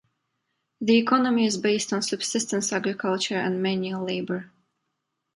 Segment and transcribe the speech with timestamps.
[0.79, 4.49] The economy is based on subsistence agriculture and menial labor.